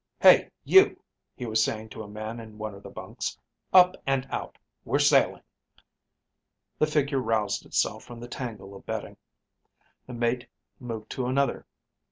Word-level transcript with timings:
"Hey, 0.19 0.49
you," 0.63 0.99
he 1.35 1.45
was 1.45 1.63
saying 1.63 1.89
to 1.89 2.01
a 2.01 2.07
man 2.07 2.39
in 2.39 2.57
one 2.57 2.73
of 2.73 2.81
the 2.81 2.89
bunks, 2.89 3.37
"up 3.71 3.95
and 4.07 4.25
out. 4.31 4.57
We're 4.83 4.97
sailing." 4.97 5.43
The 6.79 6.87
figure 6.87 7.19
roused 7.21 7.67
itself 7.67 8.03
from 8.03 8.19
the 8.19 8.27
tangle 8.27 8.73
of 8.75 8.83
bedding. 8.87 9.17
The 10.07 10.13
mate 10.13 10.47
moved 10.79 11.11
to 11.11 11.27
another. 11.27 11.67